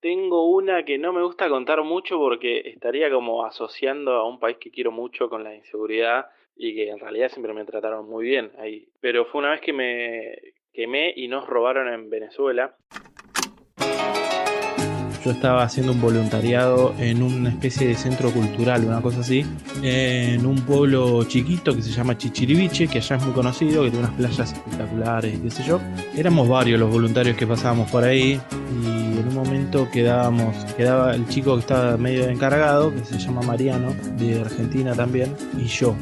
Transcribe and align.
tengo 0.00 0.50
una 0.50 0.84
que 0.84 0.98
no 0.98 1.12
me 1.12 1.22
gusta 1.22 1.48
contar 1.48 1.82
mucho 1.82 2.18
porque 2.18 2.60
estaría 2.60 3.10
como 3.10 3.44
asociando 3.44 4.12
a 4.12 4.28
un 4.28 4.38
país 4.38 4.58
que 4.60 4.70
quiero 4.70 4.92
mucho 4.92 5.28
con 5.28 5.42
la 5.44 5.54
inseguridad 5.54 6.26
y 6.56 6.74
que 6.74 6.90
en 6.90 6.98
realidad 6.98 7.30
siempre 7.30 7.52
me 7.52 7.64
trataron 7.64 8.08
muy 8.08 8.24
bien 8.24 8.52
ahí. 8.58 8.88
Pero 9.00 9.26
fue 9.26 9.40
una 9.40 9.50
vez 9.50 9.60
que 9.60 9.72
me 9.72 10.36
quemé 10.72 11.12
y 11.16 11.28
nos 11.28 11.46
robaron 11.46 11.92
en 11.92 12.10
Venezuela. 12.10 12.76
Yo 15.24 15.32
estaba 15.32 15.64
haciendo 15.64 15.92
un 15.92 16.00
voluntariado 16.00 16.94
en 17.00 17.22
una 17.22 17.50
especie 17.50 17.88
de 17.88 17.94
centro 17.96 18.30
cultural, 18.30 18.84
una 18.84 19.02
cosa 19.02 19.20
así, 19.20 19.44
en 19.82 20.46
un 20.46 20.64
pueblo 20.64 21.24
chiquito 21.24 21.74
que 21.74 21.82
se 21.82 21.90
llama 21.90 22.16
Chichiriviche, 22.16 22.86
que 22.86 22.98
allá 22.98 23.16
es 23.16 23.24
muy 23.24 23.34
conocido, 23.34 23.82
que 23.82 23.90
tiene 23.90 24.06
unas 24.06 24.16
playas 24.16 24.52
espectaculares, 24.52 25.40
qué 25.40 25.50
sé 25.50 25.64
yo. 25.64 25.80
Éramos 26.16 26.48
varios 26.48 26.78
los 26.78 26.88
voluntarios 26.88 27.36
que 27.36 27.48
pasábamos 27.48 27.90
por 27.90 28.04
ahí 28.04 28.40
y 28.72 28.97
quedábamos, 29.92 30.56
quedaba 30.76 31.14
el 31.14 31.26
chico 31.28 31.54
que 31.54 31.60
estaba 31.60 31.96
medio 31.96 32.28
encargado, 32.28 32.94
que 32.94 33.04
se 33.04 33.18
llama 33.18 33.42
Mariano, 33.42 33.94
de 34.16 34.40
Argentina 34.40 34.94
también, 34.94 35.34
y 35.58 35.64
yo 35.66 35.94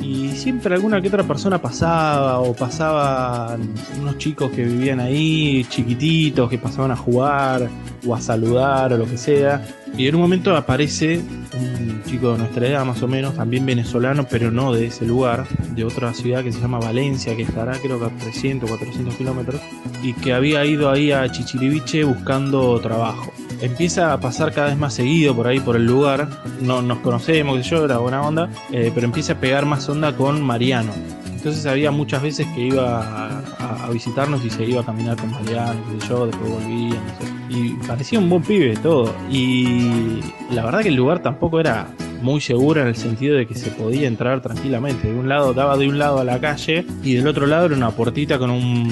y 0.00 0.30
siempre 0.30 0.74
alguna 0.74 1.00
que 1.00 1.08
otra 1.08 1.22
persona 1.22 1.60
pasaba 1.60 2.40
o 2.40 2.54
pasaban 2.54 3.70
unos 4.00 4.18
chicos 4.18 4.50
que 4.50 4.64
vivían 4.64 5.00
ahí, 5.00 5.64
chiquititos, 5.68 6.50
que 6.50 6.58
pasaban 6.58 6.90
a 6.90 6.96
jugar 6.96 7.68
o 8.06 8.14
a 8.14 8.20
saludar 8.20 8.92
o 8.92 8.98
lo 8.98 9.06
que 9.06 9.16
sea. 9.16 9.64
Y 9.96 10.08
en 10.08 10.16
un 10.16 10.20
momento 10.22 10.54
aparece 10.56 11.20
un 11.56 12.02
chico 12.04 12.32
de 12.32 12.38
nuestra 12.38 12.66
edad 12.66 12.84
más 12.84 13.02
o 13.02 13.08
menos, 13.08 13.34
también 13.34 13.64
venezolano, 13.64 14.26
pero 14.28 14.50
no 14.50 14.72
de 14.72 14.86
ese 14.86 15.06
lugar, 15.06 15.46
de 15.74 15.84
otra 15.84 16.12
ciudad 16.12 16.42
que 16.42 16.52
se 16.52 16.60
llama 16.60 16.80
Valencia, 16.80 17.36
que 17.36 17.42
estará 17.42 17.78
creo 17.78 18.00
que 18.00 18.06
a 18.06 18.08
300, 18.08 18.68
400 18.68 19.14
kilómetros, 19.14 19.60
y 20.02 20.12
que 20.14 20.32
había 20.32 20.64
ido 20.64 20.90
ahí 20.90 21.12
a 21.12 21.30
Chichiriviche 21.30 22.02
buscando 22.04 22.80
trabajo 22.80 23.32
empieza 23.64 24.12
a 24.12 24.20
pasar 24.20 24.52
cada 24.52 24.68
vez 24.68 24.76
más 24.76 24.94
seguido 24.94 25.34
por 25.34 25.46
ahí, 25.46 25.60
por 25.60 25.76
el 25.76 25.86
lugar. 25.86 26.28
No 26.60 26.82
nos 26.82 26.98
conocemos, 26.98 27.64
yo, 27.68 27.84
era 27.84 27.98
buena 27.98 28.22
onda, 28.22 28.48
eh, 28.72 28.92
pero 28.94 29.06
empieza 29.06 29.34
a 29.34 29.36
pegar 29.36 29.66
más 29.66 29.88
onda 29.88 30.14
con 30.16 30.42
Mariano. 30.42 30.92
Entonces 31.34 31.66
había 31.66 31.90
muchas 31.90 32.22
veces 32.22 32.46
que 32.54 32.68
iba 32.68 33.28
a, 33.28 33.90
visitarnos 33.92 34.42
y 34.44 34.50
se 34.50 34.64
iba 34.64 34.80
a 34.80 34.84
caminar 34.84 35.16
con 35.16 35.30
Mariano, 35.30 35.78
que 35.90 36.06
yo, 36.08 36.26
después 36.26 36.50
volvía, 36.50 36.94
no 36.94 37.18
sé. 37.20 37.34
Y 37.50 37.74
parecía 37.86 38.18
un 38.18 38.30
buen 38.30 38.42
pibe 38.42 38.74
todo. 38.76 39.14
Y 39.30 40.20
la 40.50 40.64
verdad 40.64 40.80
que 40.80 40.88
el 40.88 40.94
lugar 40.94 41.20
tampoco 41.20 41.60
era 41.60 41.88
muy 42.22 42.40
seguro 42.40 42.80
en 42.80 42.88
el 42.88 42.96
sentido 42.96 43.36
de 43.36 43.46
que 43.46 43.54
se 43.54 43.70
podía 43.70 44.08
entrar 44.08 44.40
tranquilamente. 44.40 45.12
De 45.12 45.18
un 45.18 45.28
lado 45.28 45.52
daba 45.52 45.76
de 45.76 45.86
un 45.86 45.98
lado 45.98 46.18
a 46.18 46.24
la 46.24 46.40
calle 46.40 46.86
y 47.02 47.14
del 47.14 47.26
otro 47.26 47.46
lado 47.46 47.66
era 47.66 47.76
una 47.76 47.90
puertita 47.90 48.38
con 48.38 48.50
un, 48.50 48.90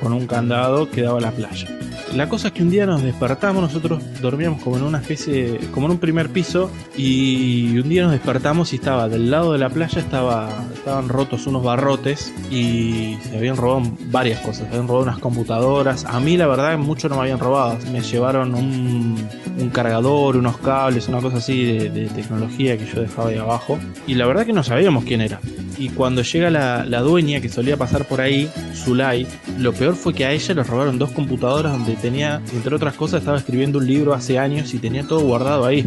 con 0.00 0.12
un 0.12 0.26
candado 0.28 0.88
que 0.88 1.02
daba 1.02 1.18
a 1.18 1.22
la 1.22 1.32
playa. 1.32 1.77
La 2.14 2.28
cosa 2.28 2.48
es 2.48 2.54
que 2.54 2.62
un 2.62 2.70
día 2.70 2.86
nos 2.86 3.02
despertamos, 3.02 3.62
nosotros 3.62 4.02
dormíamos 4.20 4.62
como 4.62 4.76
en 4.76 4.82
una 4.82 4.98
especie, 4.98 5.58
como 5.72 5.86
en 5.86 5.92
un 5.92 5.98
primer 5.98 6.30
piso, 6.30 6.70
y 6.96 7.78
un 7.78 7.88
día 7.88 8.02
nos 8.02 8.12
despertamos 8.12 8.72
y 8.72 8.76
estaba 8.76 9.08
del 9.08 9.30
lado 9.30 9.52
de 9.52 9.58
la 9.58 9.68
playa 9.68 10.00
estaba, 10.00 10.48
estaban 10.74 11.08
rotos 11.08 11.46
unos 11.46 11.62
barrotes 11.62 12.32
y 12.50 13.18
se 13.22 13.36
habían 13.36 13.56
robado 13.56 13.82
varias 14.06 14.40
cosas, 14.40 14.62
se 14.62 14.68
habían 14.68 14.88
robado 14.88 15.04
unas 15.04 15.18
computadoras. 15.18 16.04
A 16.06 16.18
mí 16.20 16.36
la 16.36 16.46
verdad 16.46 16.78
mucho 16.78 17.08
no 17.08 17.16
me 17.16 17.22
habían 17.22 17.38
robado, 17.38 17.78
me 17.92 18.00
llevaron 18.00 18.54
un, 18.54 19.28
cargador, 19.72 20.36
unos 20.36 20.56
cables, 20.58 21.08
una 21.08 21.20
cosa 21.20 21.38
así 21.38 21.64
de, 21.64 21.90
de, 21.90 22.06
tecnología 22.08 22.78
que 22.78 22.86
yo 22.86 23.00
dejaba 23.00 23.28
ahí 23.28 23.36
abajo, 23.36 23.78
y 24.06 24.14
la 24.14 24.26
verdad 24.26 24.46
que 24.46 24.52
no 24.52 24.62
sabíamos 24.62 25.04
quién 25.04 25.20
era. 25.20 25.40
Y 25.78 25.90
cuando 25.90 26.22
llega 26.22 26.50
la, 26.50 27.00
dueña 27.02 27.40
que 27.40 27.48
solía 27.48 27.76
pasar 27.76 28.08
por 28.08 28.20
ahí, 28.20 28.48
Zulay, 28.74 29.26
lo 29.60 29.72
peor 29.72 29.94
fue 29.94 30.12
que 30.12 30.24
a 30.24 30.32
ella 30.32 30.54
le 30.54 30.64
robaron 30.64 30.98
dos 30.98 31.12
computadoras 31.12 31.72
donde 31.72 31.94
tenía, 31.94 32.42
entre 32.52 32.74
otras 32.74 32.96
cosas, 32.96 33.20
estaba 33.20 33.38
escribiendo 33.38 33.78
un 33.78 33.86
libro 33.86 34.12
hace 34.12 34.40
años 34.40 34.74
y 34.74 34.80
tenía 34.80 35.06
todo 35.06 35.20
guardado 35.20 35.64
ahí. 35.64 35.84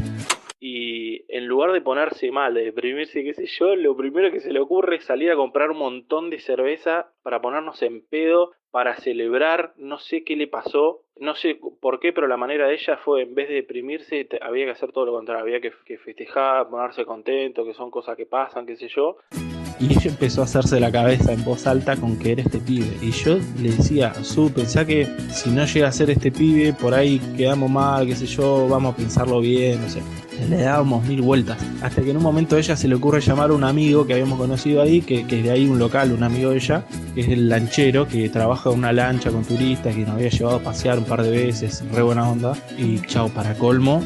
Y 0.61 1.25
en 1.27 1.45
lugar 1.45 1.73
de 1.73 1.81
ponerse 1.81 2.31
mal, 2.31 2.53
de 2.53 2.63
deprimirse, 2.63 3.21
qué 3.21 3.33
sé 3.33 3.45
yo, 3.47 3.75
lo 3.75 3.97
primero 3.97 4.31
que 4.31 4.39
se 4.39 4.53
le 4.53 4.61
ocurre 4.61 4.95
es 4.95 5.03
salir 5.03 5.29
a 5.29 5.35
comprar 5.35 5.71
un 5.71 5.79
montón 5.79 6.29
de 6.29 6.39
cerveza 6.39 7.11
para 7.21 7.41
ponernos 7.41 7.81
en 7.81 8.01
pedo, 8.07 8.51
para 8.71 8.95
celebrar, 8.95 9.73
no 9.75 9.97
sé 9.97 10.23
qué 10.23 10.37
le 10.37 10.47
pasó, 10.47 11.01
no 11.17 11.35
sé 11.35 11.59
por 11.81 11.99
qué, 11.99 12.13
pero 12.13 12.27
la 12.27 12.37
manera 12.37 12.65
de 12.67 12.75
ella 12.75 12.95
fue, 12.95 13.23
en 13.23 13.35
vez 13.35 13.49
de 13.49 13.55
deprimirse, 13.55 14.29
había 14.41 14.63
que 14.63 14.71
hacer 14.71 14.93
todo 14.93 15.05
lo 15.05 15.11
contrario, 15.11 15.43
había 15.43 15.59
que 15.59 15.97
festejar, 15.97 16.69
ponerse 16.69 17.03
contento, 17.03 17.65
que 17.65 17.73
son 17.73 17.91
cosas 17.91 18.15
que 18.15 18.25
pasan, 18.25 18.65
qué 18.65 18.77
sé 18.77 18.87
yo. 18.87 19.17
Y 19.81 19.85
ella 19.85 20.11
empezó 20.11 20.41
a 20.41 20.45
hacerse 20.45 20.79
la 20.79 20.91
cabeza 20.91 21.33
en 21.33 21.43
voz 21.43 21.65
alta 21.65 21.95
con 21.95 22.17
que 22.17 22.33
era 22.33 22.43
este 22.43 22.59
pibe. 22.59 22.97
Y 23.01 23.11
yo 23.11 23.39
le 23.59 23.71
decía, 23.71 24.13
Su, 24.23 24.51
pensá 24.51 24.85
que 24.85 25.07
si 25.33 25.49
no 25.49 25.65
llega 25.65 25.87
a 25.87 25.91
ser 25.91 26.11
este 26.11 26.31
pibe, 26.31 26.73
por 26.73 26.93
ahí 26.93 27.19
quedamos 27.35 27.69
mal, 27.69 28.05
qué 28.05 28.15
sé 28.15 28.27
yo, 28.27 28.67
vamos 28.69 28.93
a 28.93 28.97
pensarlo 28.97 29.39
bien, 29.39 29.81
no 29.81 29.89
sé. 29.89 30.01
Le 30.49 30.57
dábamos 30.57 31.05
mil 31.05 31.21
vueltas. 31.21 31.57
Hasta 31.81 32.01
que 32.01 32.11
en 32.11 32.17
un 32.17 32.23
momento 32.23 32.57
ella 32.57 32.75
se 32.75 32.87
le 32.87 32.95
ocurre 32.95 33.21
llamar 33.21 33.51
a 33.51 33.53
un 33.53 33.63
amigo 33.63 34.05
que 34.05 34.13
habíamos 34.13 34.39
conocido 34.39 34.81
ahí, 34.81 35.01
que, 35.01 35.21
es 35.21 35.43
de 35.43 35.51
ahí 35.51 35.67
un 35.67 35.79
local, 35.79 36.11
un 36.11 36.23
amigo 36.23 36.49
de 36.49 36.57
ella, 36.57 36.83
que 37.13 37.21
es 37.21 37.29
el 37.29 37.47
lanchero, 37.49 38.07
que 38.07 38.29
trabaja 38.29 38.69
en 38.69 38.79
una 38.79 38.91
lancha 38.91 39.31
con 39.31 39.43
turistas, 39.43 39.95
que 39.95 40.01
nos 40.01 40.11
había 40.11 40.29
llevado 40.29 40.57
a 40.57 40.59
pasear 40.59 40.97
un 40.97 41.05
par 41.05 41.23
de 41.23 41.31
veces, 41.31 41.83
re 41.91 42.01
buena 42.01 42.29
onda. 42.29 42.53
Y 42.77 42.99
chao, 43.01 43.29
para 43.29 43.53
colmo, 43.55 44.03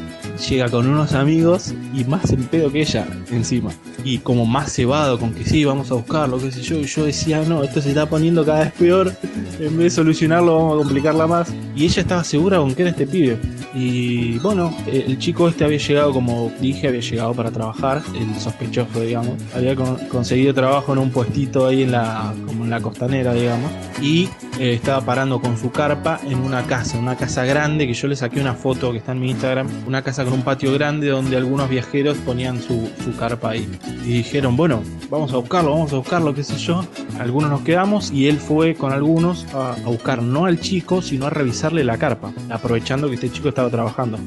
llega 0.50 0.69
con 0.69 0.88
unos 0.88 1.13
amigos 1.13 1.73
y 1.94 2.03
más 2.03 2.31
en 2.31 2.46
que 2.47 2.81
ella 2.81 3.07
encima. 3.31 3.72
Y 4.03 4.19
como 4.19 4.46
más 4.46 4.73
cebado 4.73 5.19
con 5.19 5.34
que 5.34 5.46
sí, 5.46 5.66
vamos 5.66 5.91
a 5.91 5.96
buscarlo, 5.96 6.38
qué 6.38 6.52
sé 6.52 6.62
yo. 6.62 6.78
Y 6.78 6.85
yo 6.85 7.06
decía, 7.06 7.41
no, 7.41 7.63
esto 7.63 7.81
se 7.81 7.90
está 7.90 8.07
poniendo 8.07 8.46
cada 8.46 8.66
vez 8.66 8.73
peor. 8.73 9.13
En 9.59 9.78
vez 9.78 9.85
de 9.85 9.90
solucionarlo, 9.90 10.56
vamos 10.56 10.73
a 10.75 10.78
complicarla 10.84 11.28
más. 11.28 11.53
Y 11.75 11.85
ella 11.85 12.02
estaba 12.02 12.23
segura 12.23 12.57
con 12.57 12.73
que 12.75 12.84
era 12.84 12.91
este 12.91 13.07
pibe. 13.07 13.38
Y 13.75 14.39
bueno, 14.39 14.73
el 14.87 15.19
chico 15.19 15.49
este 15.49 15.65
había 15.65 15.77
llegado, 15.77 16.13
como 16.13 16.49
dije, 16.61 16.87
había 16.87 17.01
llegado 17.01 17.33
para 17.33 17.51
trabajar, 17.51 18.01
el 18.15 18.33
sospechoso, 18.39 19.01
digamos. 19.01 19.33
Había 19.53 19.75
conseguido 19.75 20.53
trabajo 20.53 20.93
en 20.93 20.99
un 20.99 21.11
puestito 21.11 21.67
ahí 21.67 21.83
en 21.83 21.91
la, 21.91 22.33
como 22.47 22.63
en 22.63 22.69
la 22.69 22.79
costanera, 22.79 23.33
digamos. 23.33 23.69
Y 24.01 24.29
eh, 24.59 24.73
estaba 24.73 25.05
parando 25.05 25.39
con 25.39 25.57
su 25.57 25.71
carpa 25.71 26.19
en 26.25 26.39
una 26.39 26.63
casa, 26.63 26.97
una 26.97 27.16
casa 27.16 27.45
grande, 27.45 27.88
que 27.88 27.93
yo 27.93 28.07
le 28.07 28.16
saqué 28.16 28.39
una 28.39 28.53
foto 28.53 28.91
que 28.91 28.99
está 28.99 29.11
en 29.11 29.19
mi 29.19 29.31
Instagram. 29.31 29.67
Una 29.85 30.01
casa 30.01 30.23
con 30.23 30.33
un 30.33 30.43
patio 30.43 30.71
grande 30.73 31.09
donde 31.09 31.35
algunos 31.35 31.69
viajeros 31.69 32.17
ponían 32.17 32.61
su, 32.61 32.89
su 33.03 33.16
carpa 33.17 33.51
ahí. 33.51 33.69
Y 34.03 34.17
dijeron, 34.17 34.55
bueno, 34.55 34.81
vamos 35.09 35.33
a 35.33 35.38
buscarlo, 35.38 35.71
vamos 35.71 35.93
a 35.93 35.97
buscarlo, 35.97 36.33
qué 36.33 36.43
sé 36.43 36.57
yo. 36.57 36.85
Algunos 37.19 37.49
nos 37.49 37.61
quedamos 37.61 38.11
y 38.11 38.27
él 38.27 38.39
fue 38.39 38.75
con 38.75 38.93
algunos 38.93 39.45
a, 39.53 39.73
a 39.73 39.88
buscar 39.88 40.21
no 40.21 40.45
al 40.45 40.59
chico, 40.59 41.01
sino 41.01 41.27
a 41.27 41.29
revisarle 41.29 41.83
la 41.83 41.97
carpa, 41.97 42.33
aprovechando 42.49 43.09
que 43.09 43.16
este 43.16 43.29
chico 43.31 43.49
estaba 43.49 43.69
trabajando 43.69 44.17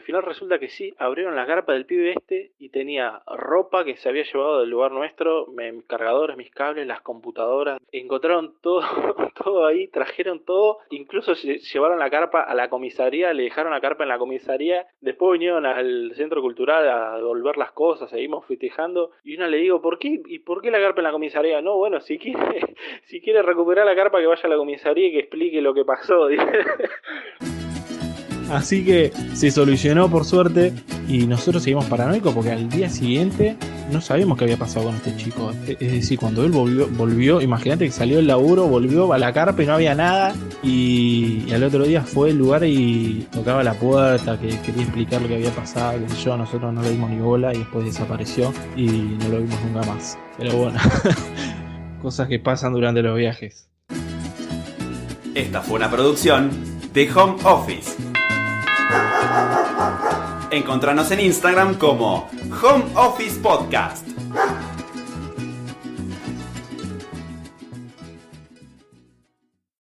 al 0.00 0.06
final 0.06 0.22
resulta 0.22 0.58
que 0.58 0.70
sí, 0.70 0.94
abrieron 0.96 1.36
la 1.36 1.46
carpa 1.46 1.74
del 1.74 1.84
pibe 1.84 2.14
este 2.16 2.52
y 2.58 2.70
tenía 2.70 3.20
ropa 3.26 3.84
que 3.84 3.96
se 3.96 4.08
había 4.08 4.24
llevado 4.24 4.60
del 4.60 4.70
lugar 4.70 4.92
nuestro, 4.92 5.46
mis 5.48 5.84
cargadores, 5.84 6.38
mis 6.38 6.50
cables, 6.50 6.86
las 6.86 7.02
computadoras. 7.02 7.78
Encontraron 7.92 8.54
todo, 8.62 8.80
todo 9.44 9.66
ahí, 9.66 9.88
trajeron 9.88 10.42
todo, 10.42 10.78
incluso 10.88 11.34
llevaron 11.34 11.98
la 11.98 12.08
carpa 12.08 12.40
a 12.40 12.54
la 12.54 12.70
comisaría, 12.70 13.34
le 13.34 13.42
dejaron 13.42 13.72
la 13.72 13.82
carpa 13.82 14.04
en 14.04 14.08
la 14.08 14.16
comisaría, 14.16 14.86
después 15.02 15.32
vinieron 15.32 15.66
al 15.66 16.12
centro 16.14 16.40
cultural 16.40 16.88
a 16.88 17.16
devolver 17.16 17.58
las 17.58 17.72
cosas, 17.72 18.08
seguimos 18.08 18.46
festejando 18.46 19.10
y 19.22 19.36
una 19.36 19.48
le 19.48 19.58
digo, 19.58 19.82
¿por 19.82 19.98
qué? 19.98 20.22
¿Y 20.24 20.38
por 20.38 20.62
qué 20.62 20.70
la 20.70 20.80
carpa 20.80 21.00
en 21.00 21.04
la 21.04 21.12
comisaría? 21.12 21.60
No, 21.60 21.76
bueno, 21.76 22.00
si 22.00 22.18
quiere, 22.18 22.74
si 23.04 23.20
quiere 23.20 23.42
recuperar 23.42 23.84
la 23.84 23.94
carpa 23.94 24.18
que 24.18 24.26
vaya 24.26 24.44
a 24.44 24.48
la 24.48 24.56
comisaría 24.56 25.08
y 25.08 25.12
que 25.12 25.18
explique 25.18 25.60
lo 25.60 25.74
que 25.74 25.84
pasó. 25.84 26.28
Así 28.50 28.84
que 28.84 29.12
se 29.34 29.50
solucionó 29.50 30.10
por 30.10 30.24
suerte 30.24 30.72
y 31.08 31.26
nosotros 31.26 31.62
seguimos 31.62 31.84
paranoicos 31.84 32.34
porque 32.34 32.50
al 32.50 32.68
día 32.68 32.90
siguiente 32.90 33.56
no 33.92 34.00
sabíamos 34.00 34.36
qué 34.38 34.44
había 34.44 34.56
pasado 34.56 34.86
con 34.86 34.96
este 34.96 35.16
chico. 35.16 35.52
Es 35.66 35.78
decir, 35.78 36.18
cuando 36.18 36.44
él 36.44 36.50
volvió, 36.50 36.88
volvió 36.88 37.40
imagínate 37.40 37.86
que 37.86 37.92
salió 37.92 38.16
del 38.16 38.26
laburo, 38.26 38.66
volvió 38.66 39.12
a 39.12 39.18
la 39.18 39.32
carpa 39.32 39.62
y 39.62 39.66
no 39.66 39.74
había 39.74 39.94
nada 39.94 40.34
y, 40.62 41.50
al 41.52 41.62
otro 41.62 41.84
día 41.84 42.02
fue 42.02 42.30
al 42.30 42.38
lugar 42.38 42.64
y 42.64 43.26
tocaba 43.32 43.62
la 43.62 43.74
puerta, 43.74 44.38
que 44.38 44.48
quería 44.60 44.82
explicar 44.82 45.22
lo 45.22 45.28
que 45.28 45.36
había 45.36 45.50
pasado, 45.50 45.98
yo, 46.22 46.36
nosotros 46.36 46.72
no 46.74 46.82
le 46.82 46.90
dimos 46.90 47.10
ni 47.10 47.18
bola 47.18 47.54
y 47.54 47.58
después 47.58 47.84
desapareció 47.84 48.52
y 48.76 48.86
no 48.86 49.28
lo 49.28 49.38
vimos 49.38 49.58
nunca 49.64 49.86
más. 49.86 50.18
Pero 50.36 50.56
bueno, 50.56 50.78
cosas 52.02 52.28
que 52.28 52.38
pasan 52.38 52.72
durante 52.72 53.02
los 53.02 53.16
viajes. 53.16 53.68
Esta 55.34 55.60
fue 55.60 55.76
una 55.76 55.90
producción 55.90 56.50
de 56.92 57.10
Home 57.12 57.36
Office. 57.44 58.19
Encontranos 60.50 61.10
en 61.10 61.20
Instagram 61.20 61.74
como 61.74 62.28
Home 62.62 62.84
Office 62.94 63.38
Podcast. 63.40 64.06